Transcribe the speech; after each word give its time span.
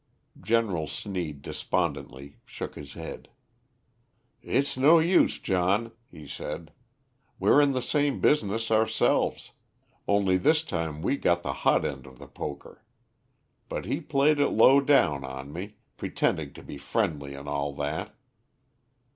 General 0.41 0.87
Sneed 0.87 1.43
despondently 1.43 2.37
shook 2.43 2.73
his 2.73 2.93
head. 2.95 3.29
"It's 4.41 4.75
no 4.75 4.97
use, 4.97 5.37
John," 5.37 5.91
he 6.09 6.25
said. 6.25 6.71
"We're 7.37 7.61
in 7.61 7.73
the 7.73 7.83
same 7.83 8.19
business 8.19 8.71
ourselves, 8.71 9.51
only 10.07 10.37
this 10.37 10.63
time 10.63 11.03
we 11.03 11.17
got 11.17 11.43
the 11.43 11.53
hot 11.53 11.85
end 11.85 12.07
of 12.07 12.17
the 12.17 12.25
poker. 12.25 12.83
But 13.69 13.85
he 13.85 14.01
played 14.01 14.39
it 14.39 14.49
low 14.49 14.79
down 14.81 15.23
on 15.23 15.53
me, 15.53 15.75
pretending 15.97 16.53
to 16.53 16.63
be 16.63 16.79
friendly 16.79 17.35
and 17.35 17.47
all 17.47 17.71
that." 17.75 18.15